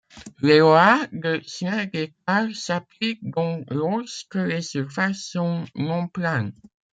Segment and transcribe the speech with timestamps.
[0.41, 6.53] Les lois de Snell-Descartes s'appliquent donc lorsque les surfaces sont non-planes.